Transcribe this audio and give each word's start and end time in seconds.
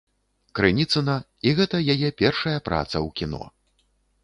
Крыніцына, 0.59 1.17
і 1.51 1.53
гэта 1.59 1.83
яе 1.95 2.09
першая 2.23 2.57
праца 2.71 2.95
ў 3.05 3.09
кіно. 3.21 3.43